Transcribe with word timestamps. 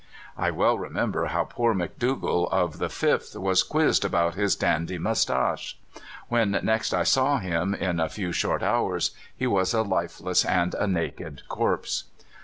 "I 0.35 0.49
well 0.49 0.79
remember 0.79 1.25
how 1.27 1.43
poor 1.43 1.75
McDougall 1.75 2.51
of 2.51 2.79
the 2.79 2.87
5th 2.87 3.39
was 3.39 3.61
quizzed 3.61 4.03
about 4.03 4.33
his 4.33 4.55
dandy 4.55 4.97
moustaches. 4.97 5.75
When 6.27 6.59
next 6.63 6.91
I 6.91 7.03
saw 7.03 7.37
him, 7.37 7.75
in 7.75 7.99
a 7.99 8.09
few 8.09 8.31
short 8.31 8.63
hours, 8.63 9.11
he 9.37 9.45
was 9.45 9.75
a 9.75 9.83
lifeless 9.83 10.43
and 10.43 10.73
a 10.73 10.87
naked 10.87 11.43
corpse. 11.47 12.05